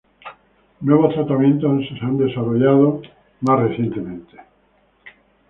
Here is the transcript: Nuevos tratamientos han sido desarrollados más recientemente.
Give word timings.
Nuevos 0.79 1.13
tratamientos 1.13 1.69
han 1.71 1.79
sido 1.83 2.25
desarrollados 2.25 3.05
más 3.41 3.59
recientemente. 3.69 4.35